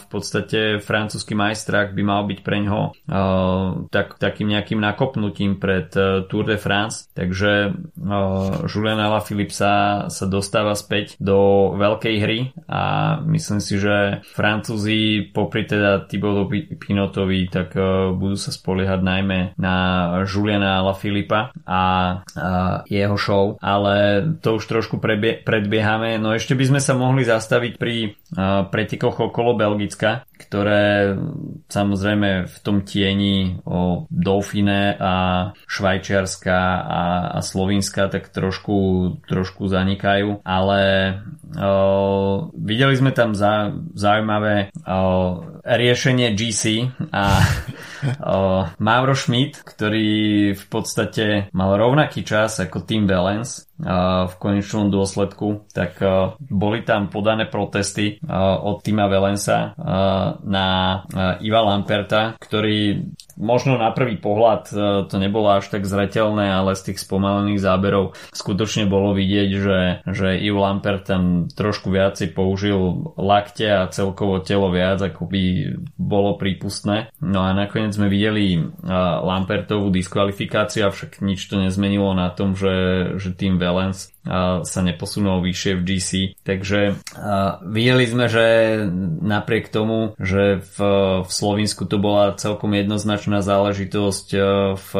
[0.00, 5.92] v podstate francúzsky majstrák by mal byť pre ňoho uh, tak, takým nejakým nakopnutím pred
[5.92, 9.74] uh, Tour de France, takže uh, Julian Alaphilippe sa,
[10.06, 12.38] sa dostáva späť do veľkej hry
[12.70, 12.82] a
[13.26, 19.74] myslím si, že Francúzi popri teda Thibautovi Pinotovi tak uh, budú sa spoliehať najmä na
[20.28, 21.82] Juliana La Filipa a
[22.22, 26.20] uh, jeho show, ale to už trošku prebie- predbiehame.
[26.22, 31.16] No ešte by sme sa mohli zastaviť pri uh, pretekoch okolo Belgicka, ktoré
[31.66, 35.14] samozrejme v tom tieni o Dauphine a
[35.66, 37.02] Švajčiarska a,
[37.34, 38.76] a Slovinska tak trošku,
[39.24, 40.80] trošku zanikajú, ale
[41.54, 47.24] o, videli sme tam za, zaujímavé o, riešenie GC a
[48.24, 55.70] o, Mauro Schmidt, ktorý v podstate mal rovnaký čas ako Tim Valens v konečnom dôsledku,
[55.70, 56.02] tak
[56.38, 58.18] boli tam podané protesty
[58.62, 59.74] od Tima Valensa
[60.42, 60.66] na
[61.38, 63.06] Iva Lamperta, ktorý
[63.38, 64.74] možno na prvý pohľad e,
[65.06, 70.28] to nebolo až tak zretelné, ale z tých spomalených záberov skutočne bolo vidieť, že, že
[70.42, 72.76] Yves Lampert tam trošku viacej použil
[73.14, 75.42] lakte a celkovo telo viac, ako by
[75.94, 77.14] bolo prípustné.
[77.22, 78.60] No a nakoniec sme videli e,
[79.22, 84.10] Lampertovú diskvalifikáciu, avšak nič to nezmenilo na tom, že, že tým balance
[84.62, 86.10] sa neposunul vyššie v GC.
[86.42, 86.80] Takže
[87.66, 88.46] videli sme, že
[89.22, 90.76] napriek tomu, že v,
[91.24, 94.28] v Slovensku to bola celkom jednoznačná záležitosť
[94.76, 94.90] v,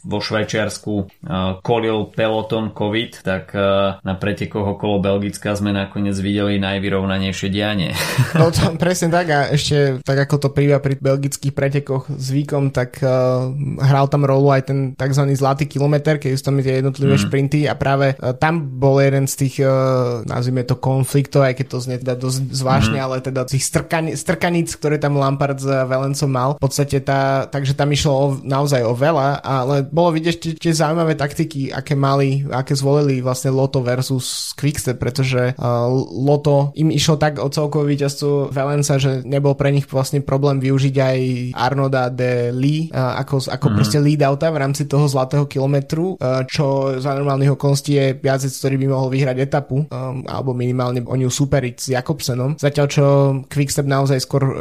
[0.00, 0.94] vo Švajčiarsku
[1.62, 3.54] kolil peloton COVID, tak
[4.00, 7.92] na pretekoch okolo Belgicka sme nakoniec videli najvyrovnanejšie dianie.
[8.40, 12.98] No to, presne tak a ešte tak ako to príva pri belgických pretekoch zvykom, tak
[13.04, 15.22] uh, hral tam rolu aj ten tzv.
[15.38, 17.22] zlatý kilometr, keď sú tam tie jednotlivé mm.
[17.22, 21.54] šprinty a práve uh, tam tam bol jeden z tých, uh, nazvime to konfliktov, aj
[21.54, 23.04] keď to znie teda dosť zvláštne, mm.
[23.06, 26.50] ale teda tých strkani, strkaníc, ktoré tam Lampard s Velencom mal.
[26.58, 31.14] V podstate tá, takže tam išlo o, naozaj o veľa, ale bolo vidieť tie zaujímavé
[31.14, 37.38] taktiky, aké mali, aké zvolili vlastne Loto versus Quickstep, pretože uh, Loto im išlo tak
[37.38, 41.18] o celkové víťazstvo Velenca, že nebol pre nich vlastne problém využiť aj
[41.54, 43.74] Arnoda de Lee uh, ako, ako mm.
[43.78, 48.54] proste lead auta v rámci toho zlatého kilometru, uh, čo za normálnych okolností je jazdec,
[48.54, 52.56] ktorý by mohol vyhrať etapu, um, alebo minimálne o ňu superiť s Jakobsenom.
[52.56, 53.04] Zatiaľ, čo
[53.50, 54.54] Quickstep naozaj skôr uh,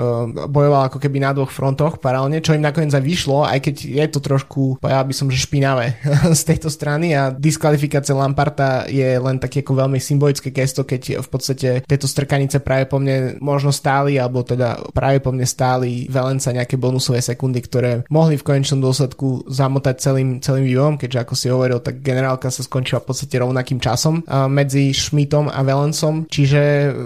[0.49, 4.05] bojoval ako keby na dvoch frontoch paralelne, čo im nakoniec aj vyšlo, aj keď je
[4.10, 5.99] to trošku, povedal by som, že špinavé
[6.39, 11.29] z tejto strany a diskvalifikácia Lamparta je len také ako veľmi symbolické gesto, keď v
[11.29, 16.49] podstate tieto strkanice práve po mne možno stáli, alebo teda práve po mne stáli Velenca
[16.49, 21.47] nejaké bonusové sekundy, ktoré mohli v konečnom dôsledku zamotať celým, celým vývojom, keďže ako si
[21.51, 26.62] hovoril, tak generálka sa skončila v podstate rovnakým časom medzi Schmidtom a Velencom, čiže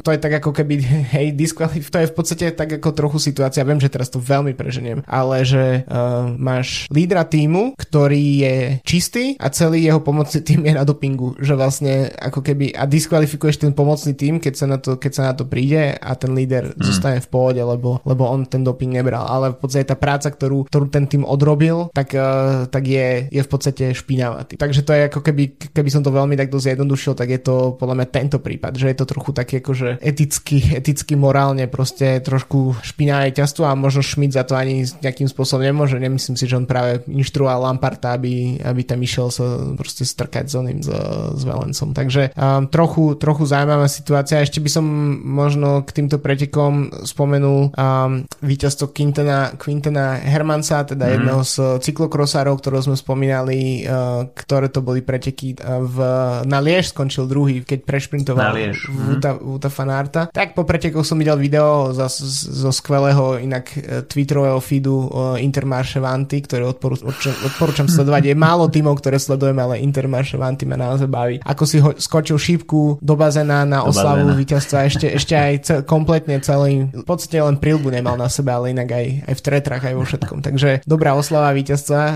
[0.06, 0.86] to je tak ako keby,
[1.18, 4.54] hej, diskvalif- to je v podstate tak ako trochu situácia, viem, že teraz to veľmi
[4.54, 10.62] preženiem, ale že uh, máš lídra týmu, ktorý je čistý a celý jeho pomocný tým
[10.70, 14.78] je na dopingu, že vlastne ako keby a diskvalifikuješ ten pomocný tým, keď sa na
[14.78, 16.86] to, keď sa na to príde a ten líder mm.
[16.86, 20.70] zostane v pohode, lebo, lebo on ten doping nebral, ale v podstate tá práca, ktorú,
[20.70, 24.46] ktorú ten tým odrobil, tak, uh, tak je, je v podstate špinavá.
[24.46, 28.04] Takže to je ako keby, keby som to veľmi takto zjednodušil, tak je to podľa
[28.04, 33.32] mňa tento prípad, že je to trochu také akože eticky, eticky morálne proste trošku špinavé
[33.32, 35.98] ťastvo a možno Schmidt za to ani nejakým spôsobom nemôže.
[35.98, 40.54] Nemyslím si, že on práve inštruoval Lamparta, aby, aby tam išiel sa proste strkať s
[40.60, 40.90] oným, s,
[41.34, 41.96] s Valencom.
[41.96, 44.44] Takže um, trochu, trochu zaujímavá situácia.
[44.44, 44.86] Ešte by som
[45.24, 51.12] možno k týmto pretekom spomenul um, víťazstvo Quintana, Quintana Hermansa, teda mm.
[51.16, 55.98] jedného z cyklokrosárov, ktorého sme spomínali, uh, ktoré to boli preteky v,
[56.42, 58.58] na Liež skončil druhý, keď prešprintoval
[58.90, 60.26] Vuta, Vuta Fanarta.
[60.34, 66.02] Tak po pretekoch som videl video zo, zo skvelého inak uh, Twitterového feedu uh, Intermarche
[66.02, 68.32] Vanty, ktoré odporúčam, odporúčam sledovať.
[68.32, 71.36] Je málo tímov, ktoré sledujeme, ale Intermarche Vanty ma naozaj baví.
[71.44, 75.80] Ako si ho, skočil šípku do bazéna na do oslavu víťazstva, ešte, ešte aj cel,
[75.84, 79.84] kompletne celý, v podstate len prilbu nemal na sebe, ale inak aj, aj v tretrach,
[79.84, 80.40] aj vo všetkom.
[80.40, 82.16] Takže dobrá oslava víťazstva uh,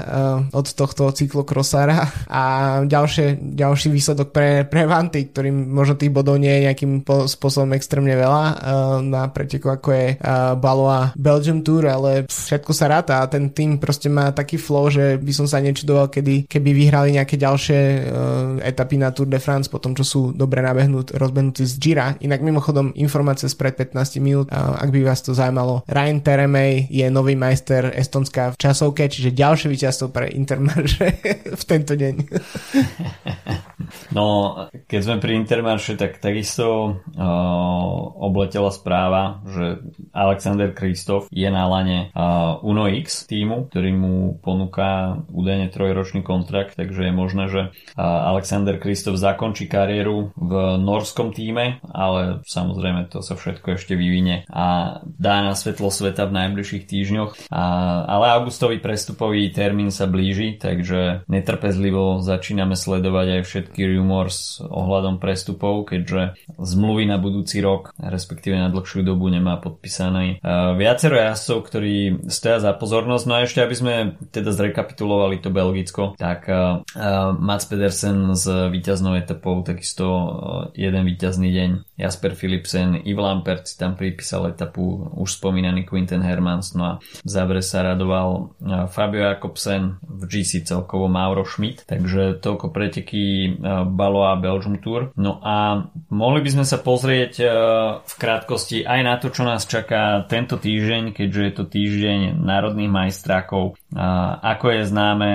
[0.56, 2.43] od tohto cyklokrosára a
[2.88, 8.13] ďalšie, ďalší výsledok pre, pre Vanty, ktorým možno tých bodov nie je nejakým spôsobom extrémne
[8.13, 8.56] veľa uh,
[9.04, 13.82] na preteku ako je uh, Baloa Belgium Tour, ale všetko sa ráta a ten tým
[13.82, 18.02] proste má taký flow, že by som sa nečudoval, kedy, keby vyhrali nejaké ďalšie uh,
[18.62, 22.13] etapy na Tour de France, potom čo sú dobre nabehnúť, rozbehnutí z Gira.
[22.22, 25.84] Inak mimochodom informácie spred 15 minút, uh, ak by vás to zaujímalo.
[25.88, 31.08] Ryan Teremej je nový majster Estonska v časovke, čiže ďalšie víťazstvo pre Intermarše
[31.60, 32.15] v tento deň.
[34.17, 34.27] No,
[34.89, 42.10] keď sme pri Intermarše, tak takisto uh, obletela správa, že Alexander Kristof je na lane
[42.17, 48.34] uh, Uno X týmu, ktorý mu ponúka údajne trojročný kontrakt, takže je možné, že uh,
[48.34, 54.97] Alexander Kristof zakončí kariéru v norskom týme, ale samozrejme to sa všetko ešte vyvinie a
[55.06, 57.53] dá na svetlo sveta v najbližších týždňoch.
[57.53, 57.63] A,
[58.08, 65.91] ale augustový prestupový termín sa blíži, takže netrpezlivo začíname sledovať aj všetky rumors ohľadom prestupov,
[65.91, 71.96] keďže zmluvy na budúci rok, respektíve na dlhšiu dobu nemá podpísaný uh, viacero jazdcov, ktorí
[72.32, 73.26] stoja za pozornosť.
[73.28, 73.93] No a ešte, aby sme
[74.32, 80.08] teda zrekapitulovali to Belgicko, tak uh, uh, Mats Pedersen s víťaznou etapou, takisto
[80.72, 82.00] jeden víťazný deň.
[82.00, 87.28] Jasper Philipsen, Yves Lampert si tam pripísal etapu, už spomínaný Quinten Hermans, no a v
[87.28, 88.56] závere sa radoval
[88.88, 95.15] Fabio Jakobsen, v GC celkovo Mauro Schmidt, takže toľko preteky Baloa Belgium Tour.
[95.15, 97.50] No a mohli by sme sa pozrieť uh,
[98.04, 102.91] v krátkosti aj na to, čo nás čaká tento týždeň, keďže je to týždeň národných
[102.91, 103.80] majstrákov.
[103.89, 105.30] Uh, ako je známe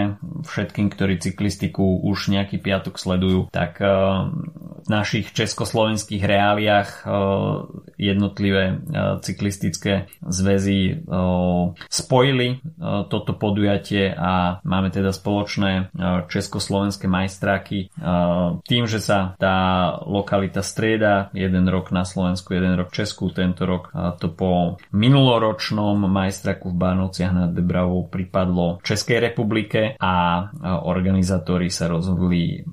[0.44, 3.80] všetkým, ktorí cyklistiku už nejaký piatok sledujú, tak
[4.81, 7.08] v našich československých reáliách
[7.96, 8.84] jednotlivé
[9.24, 11.08] cyklistické zväzy
[11.88, 12.60] spojili
[13.08, 15.88] toto podujatie a máme teda spoločné
[16.28, 17.88] československé majstráky
[18.68, 19.56] tým, že sa tá
[20.04, 23.88] lokalita strieda, jeden rok na Slovensku, jeden rok v Česku, tento rok
[24.20, 30.46] to po minuloročnom majstraku v Bánovciach nad Debravou pripadlo Českej republike a
[30.84, 32.66] organizátori sa rozhodli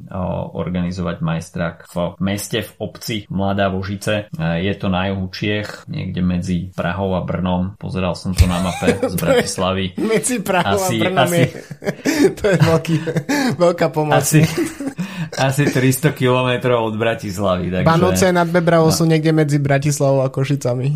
[0.49, 4.33] organizovať majstrak v meste, v obci Mladá Vožice.
[4.37, 7.77] Je to na juhu Čiech, niekde medzi Prahou a Brnom.
[7.77, 9.85] Pozeral som to na mape z Bratislavy.
[10.01, 11.47] medzi Prahou asi, a Brnom asi, je,
[12.37, 12.95] to je veľký,
[13.57, 14.21] veľká pomoc.
[14.21, 14.41] Asi,
[15.37, 17.71] asi 300 km od Bratislavy.
[17.71, 17.87] Takže...
[17.87, 18.95] Banoce nad Bebravou no.
[18.95, 20.87] sú niekde medzi Bratislavou a Košicami.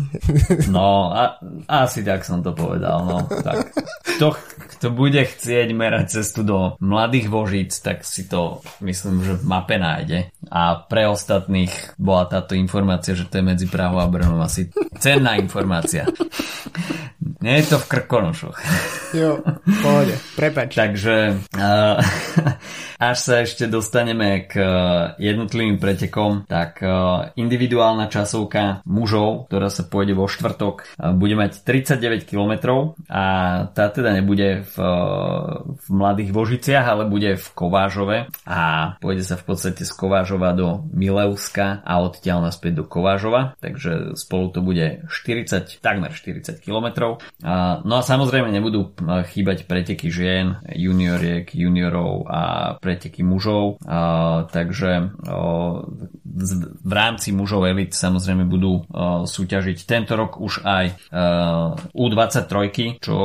[0.74, 3.04] no, a, asi tak som to povedal.
[3.06, 3.18] No.
[3.28, 3.72] Tak.
[4.14, 4.36] Kto,
[4.84, 9.80] kto bude chcieť merať cestu do mladých vožíc, tak si to myslím, že v mape
[9.80, 10.28] nájde.
[10.52, 14.68] A pre ostatných bola táto informácia, že to je medzi Prahou a Brnom asi
[15.00, 16.04] cenná informácia.
[17.40, 18.60] Nie je to v Krkonošoch.
[19.16, 19.40] Jo,
[19.80, 20.76] pohode, prepač.
[20.76, 21.96] Takže uh,
[23.12, 24.68] až sa ešte dostaneme k uh,
[25.20, 31.66] jednotlivým pretekom, tak uh, individuálna časovka mužov, ktorá sa pôjde vo štvrtok, uh, bude mať
[31.66, 33.24] 39 km a
[33.74, 34.76] tá teda nebude v,
[35.74, 38.16] v Mladých Vožiciach, ale bude v Kovážove
[38.48, 38.60] a
[39.02, 44.54] pôjde sa v podstate z Kovážova do Mileuska a odtiaľ naspäť do Kovážova, takže spolu
[44.54, 47.18] to bude 40, takmer 40 km.
[47.84, 48.94] No a samozrejme nebudú
[49.34, 52.42] chýbať preteky žien, junioriek, juniorov a
[52.94, 53.82] preteky mužov,
[54.54, 55.10] takže
[56.78, 58.86] v rámci mužov elit samozrejme budú
[59.26, 61.10] súťažiť tento rok už aj
[61.90, 62.54] U23,
[63.02, 63.16] čo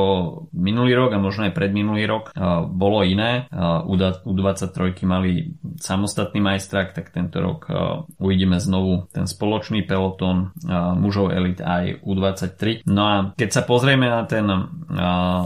[0.58, 2.34] minulý rok a možno aj predminulý rok
[2.66, 3.46] bolo iné.
[3.54, 7.70] U23 mali samostatný majstrak, tak tento rok
[8.18, 10.50] uvidíme znovu ten spoločný peloton
[10.98, 12.82] mužov elit aj U23.
[12.90, 14.50] No a keď sa pozrieme na ten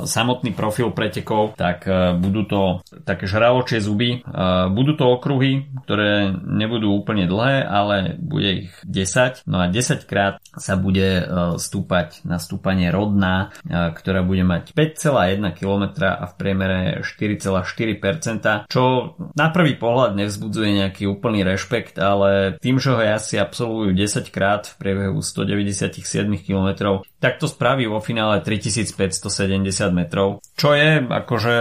[0.08, 1.84] samotný profil pretekov, tak
[2.22, 2.60] budú to
[3.04, 4.13] také žraločie zuby.
[4.70, 9.48] Budú to okruhy, ktoré nebudú úplne dlhé, ale bude ich 10.
[9.48, 14.76] No a 10 krát sa bude uh, stúpať na stúpanie rodná, uh, ktorá bude mať
[14.76, 18.82] 5,1 km a v priemere 4,4%, čo
[19.34, 24.70] na prvý pohľad nevzbudzuje nejaký úplný rešpekt, ale tým, že ho asi absolvujú 10 krát
[24.70, 26.00] v priebehu 197
[26.44, 29.64] km, tak to spraví vo finále 3570
[29.96, 31.56] metrov, čo je akože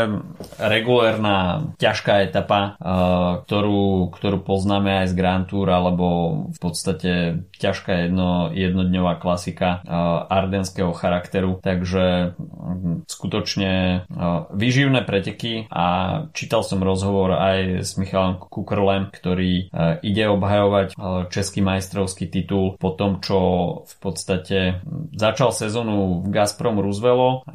[0.59, 6.07] regulérna ťažká etapa, uh, ktorú, ktorú poznáme aj z Grand Tour, alebo
[6.51, 7.11] v podstate
[7.55, 15.87] ťažká jedno, jednodňová klasika uh, ardenského charakteru, takže um, skutočne uh, vyživné preteky a
[16.35, 19.71] čítal som rozhovor aj s Michalom Kukrlem, ktorý
[20.01, 20.97] ide obhajovať
[21.29, 23.39] český majstrovský titul po tom, čo
[23.85, 24.81] v podstate
[25.13, 27.45] začal sezónu Gazprom Roosevelt,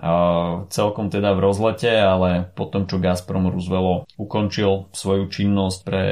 [0.71, 6.05] celkom teda v rozlete, ale potom čo Gazprom Roosevelt ukončil svoju činnosť pre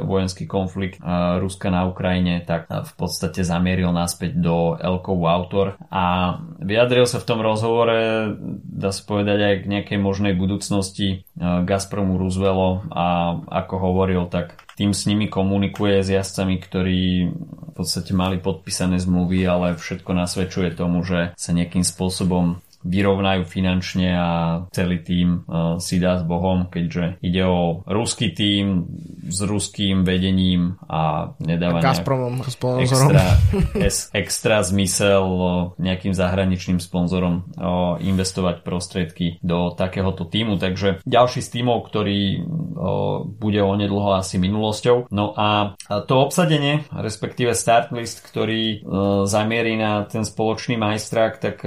[0.00, 1.02] vojenský konflikt
[1.42, 5.74] Ruska na Ukrajine, tak v podstate zamieril naspäť do Elkovú autor.
[5.90, 12.16] A vyjadril sa v tom rozhovore, dá sa povedať aj k nejakej možnej budúcnosti Gazpromu
[12.16, 18.42] Roosevelt a ako hovoril, tak tým s nimi komunikuje s jazdcami, ktorí v podstate mali
[18.42, 24.30] podpísané zmluvy, ale všetko nasvedčuje tomu, že sa nejakým spôsobom vyrovnajú finančne a
[24.74, 28.86] celý tým uh, si dá s Bohom, keďže ide o ruský tým
[29.22, 31.94] s ruským vedením a nedáva a
[32.82, 33.22] extra,
[33.86, 40.58] es, extra zmysel uh, nejakým zahraničným sponzorom uh, investovať prostriedky do takéhoto týmu.
[40.58, 42.44] Takže ďalší z týmov, ktorý
[43.38, 45.12] bude onedlho asi minulosťou.
[45.12, 48.82] No a to obsadenie, respektíve start list, ktorý
[49.28, 51.62] zamierí na ten spoločný majstrak, tak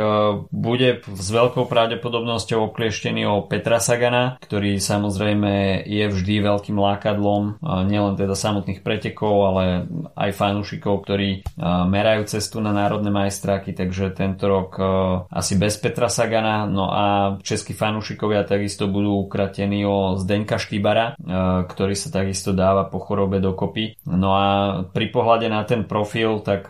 [0.51, 8.17] bude s veľkou pravdepodobnosťou oklieštený o Petra Sagana, ktorý samozrejme je vždy veľkým lákadlom nielen
[8.17, 9.63] teda samotných pretekov, ale
[10.17, 11.45] aj fanúšikov, ktorí
[11.89, 14.77] merajú cestu na národné majstráky, takže tento rok
[15.29, 16.65] asi bez Petra Sagana.
[16.65, 17.05] No a
[17.45, 21.17] českí fanúšikovia takisto budú ukratení o Zdenka Štýbara,
[21.69, 24.01] ktorý sa takisto dáva po chorobe dokopy.
[24.09, 24.47] No a
[24.89, 26.67] pri pohľade na ten profil, tak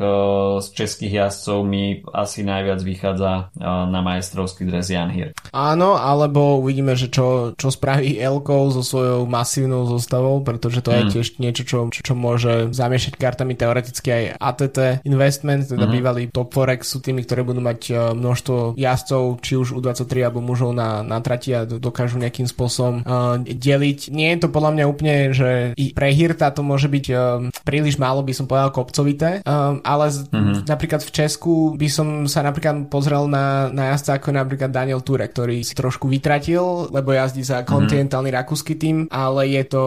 [0.60, 5.38] z českých jazdcov mi asi najviac vychádza na majstrovský dres Jan Hir.
[5.54, 10.98] Áno, alebo uvidíme, že čo, čo spraví Elko so svojou masívnou zostavou, pretože to mm.
[10.98, 15.94] je tiež niečo, čo, čo, čo môže zamiešať kartami teoreticky aj ATT Investment, teda mm.
[15.94, 20.42] bývalý Top Forex sú tými, ktoré budú mať e, množstvo jazdcov, či už U23 alebo
[20.42, 24.10] mužov na, na trati a dokážu nejakým spôsobom uh, deliť.
[24.10, 25.50] Nie je to podľa mňa úplne, že
[25.94, 27.20] pre Hirta to môže byť uh,
[27.68, 30.66] príliš málo, by som povedal, kopcovité, uh, ale z, mm-hmm.
[30.66, 35.28] napríklad v Česku by som sa napríklad pozrel na, na jazdca ako napríklad Daniel Ture,
[35.28, 38.41] ktorý si trošku vytratil, lebo jazdí za kontinentálny mm-hmm.
[38.41, 39.86] rakúsky tým, ale je to,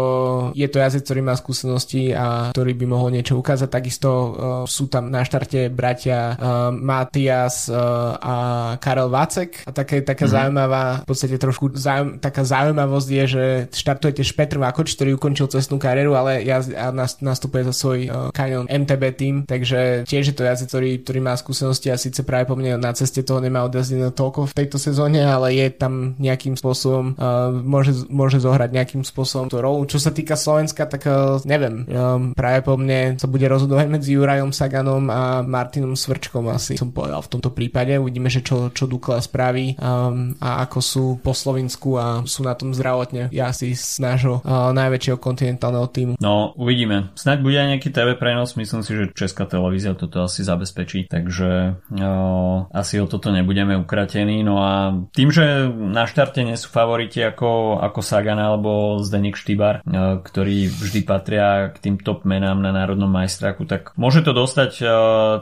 [0.52, 3.68] je to jazdec, ktorý má skúsenosti a ktorý by mohol niečo ukázať.
[3.68, 4.30] Takisto uh,
[4.68, 8.34] sú tam na štarte bratia uh, Matias uh, a
[8.78, 10.36] Karel Vácek a také, taká mm-hmm.
[10.36, 15.48] zaujímavá, v podstate trošku zaujím, taká zaujímavosť je, že štartuje tiež Petr Vakoč, ktorý ukončil
[15.48, 20.36] cestnú kariéru, ale jazd, a nastupuje za svoj uh, Canyon MTB tým, takže tiež je
[20.36, 23.64] to jazdec, ktorý, ktorý má skúsenosti a síce práve po mne na ceste toho nemá
[23.64, 29.02] odjazdené toľko v tejto sezóne, ale je tam nejakým spôsobom, uh, môže, môže zohrať nejakým
[29.07, 29.87] spôsobom tú rolu.
[29.87, 34.18] Čo sa týka Slovenska, tak uh, neviem, um, práve po mne sa bude rozhodovať medzi
[34.18, 37.94] Jurajom Saganom a Martinom Svrčkom asi som povedal v tomto prípade.
[37.94, 42.59] Uvidíme, že čo, čo Dukla spraví um, a ako sú po Slovensku a sú na
[42.59, 43.31] tom zdravotne.
[43.31, 46.12] Ja si z nášho uh, najväčšieho kontinentálneho týmu.
[46.18, 47.14] No, uvidíme.
[47.14, 51.78] Snaď bude aj nejaký TV prenos, myslím si, že Česká televízia toto asi zabezpečí, takže
[51.78, 54.46] uh, asi o toto nebudeme ukratení.
[54.46, 59.82] No a tým, že na štarte nie sú favoriti ako, ako Sagan alebo Zdenek Štýbar,
[59.82, 64.72] uh, ktorí vždy patria k tým top menám na národnom majstráku, tak môže to dostať
[64.78, 64.90] uh,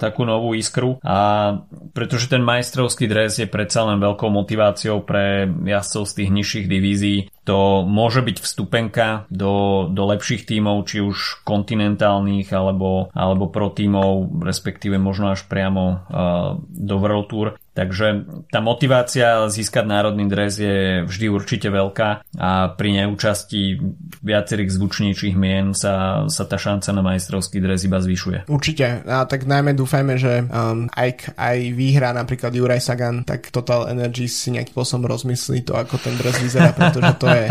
[0.00, 1.52] takú novú iskru a
[1.92, 7.18] pretože ten majstrovský dres je predsa len veľkou motiváciou pre jazdcov z tých nižších divízií,
[7.44, 14.42] to môže byť vstupenka do, do lepších tímov, či už kontinentálnych alebo, alebo pro tímov,
[14.42, 17.48] respektíve možno až priamo uh, do World Tour.
[17.76, 23.76] Takže tá motivácia získať národný dres je vždy určite veľká a pri neúčasti
[24.24, 28.48] viacerých zvučnejších mien sa, sa tá šanca na majstrovský dres iba zvyšuje.
[28.48, 29.04] Určite.
[29.04, 34.24] A tak najmä dúfajme, že um, aj, aj výhra napríklad Juraj Sagan, tak Total Energy
[34.24, 37.44] si nejakým spôsobom rozmyslí to, ako ten dres vyzerá, pretože to je,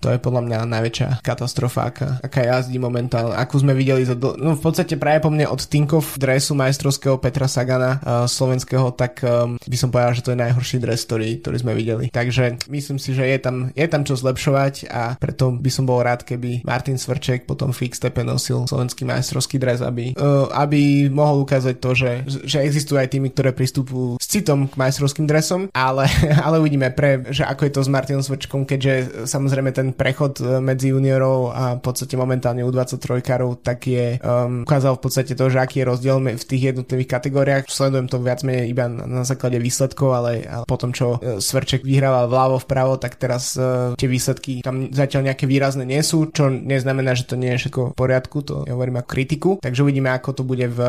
[0.00, 3.36] to je podľa mňa najväčšia katastrofa, aká, aká jazdí momentálne.
[3.36, 7.20] Akú sme videli za dl- no v podstate práve po mne od Tinkov dresu majstrovského
[7.20, 11.42] Petra Sagana uh, slovenského, tak um, by som povedal, že to je najhorší dres, ktorý,
[11.42, 12.04] ktorý sme videli.
[12.10, 16.00] Takže myslím si, že je tam, je tam čo zlepšovať a preto by som bol
[16.00, 21.42] rád, keby Martin Svrček potom Fix Tepe nosil slovenský majstrovský dres, aby, uh, aby mohol
[21.42, 22.12] ukázať to, že,
[22.46, 26.06] že existujú aj týmy, ktoré pristupujú s citom k majstrovským dresom, ale,
[26.46, 30.58] ale uvidíme, pre, že ako je to s Martinom Svrčkom, keďže samozrejme ten prechod e,
[30.62, 35.32] medzi juniorov a v podstate momentálne u 23 karov tak je um, ukázal v podstate
[35.34, 37.64] to, že aký je rozdiel v tých jednotlivých kategóriách.
[37.66, 41.38] Sledujem to viac menej iba na, na základe výsledkov výsledkov, ale, ale potom čo e,
[41.38, 46.32] Svrček vyhrával vľavo vpravo, tak teraz uh, tie výsledky tam zatiaľ nejaké výrazné nie sú,
[46.32, 49.84] čo neznamená, že to nie je všetko v poriadku, to ja hovorím ako kritiku, takže
[49.84, 50.80] uvidíme, ako to bude v,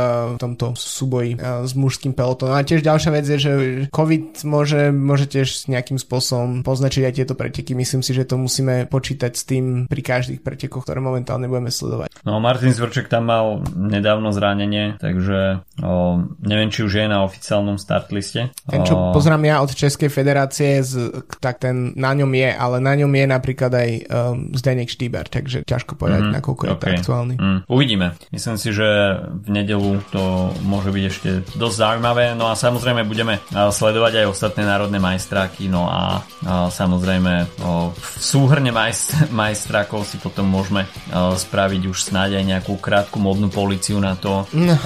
[0.41, 2.55] tomto súboji uh, s mužským pelotónom.
[2.55, 3.51] A tiež ďalšia vec je, že
[3.91, 7.76] COVID môže, môže tiež nejakým spôsobom poznačiť aj tieto preteky.
[7.78, 12.24] Myslím si, že to musíme počítať s tým pri každých pretekoch, ktoré momentálne budeme sledovať.
[12.26, 17.78] No Martin Zvrček tam mal nedávno zranenie, takže o, neviem, či už je na oficiálnom
[17.78, 18.49] startliste.
[18.68, 22.99] Ten, čo pozrám ja od Českej federácie, z, tak ten na ňom je, ale na
[22.99, 26.72] ňom je napríklad aj um, Zdenek Štýber, takže ťažko povedať, mm, nakoľko okay.
[26.72, 27.36] je to aktuálny.
[27.39, 28.08] Mm, uvidíme.
[28.36, 28.88] Myslím si, že
[29.24, 34.68] v nedelu to môže byť ešte dosť zaujímavé, no a samozrejme budeme sledovať aj ostatné
[34.68, 40.84] národné majstráky, no a, a samozrejme o, v súhrne majst, majstrákov si potom môžeme
[41.16, 44.76] o, spraviť už snáď aj nejakú krátku modnú policiu na to, no.
[44.76, 44.78] o,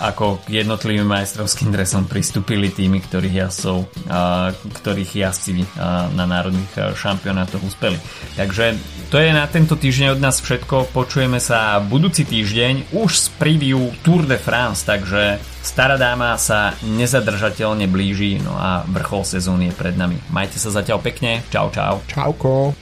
[0.00, 3.86] ako k jednotlivým majstrovským dresom pristúpili tými, ktorých ja jazdcov,
[4.82, 5.62] ktorých jazdci
[6.12, 7.96] na národných šampionátoch uspeli.
[8.34, 8.74] Takže
[9.08, 10.90] to je na tento týždeň od nás všetko.
[10.90, 17.86] Počujeme sa budúci týždeň už z preview Tour de France, takže stará dáma sa nezadržateľne
[17.86, 20.18] blíži, no a vrchol sezóny je pred nami.
[20.34, 21.46] Majte sa zatiaľ pekne.
[21.54, 22.02] Čau, čau.
[22.10, 22.74] Čauko.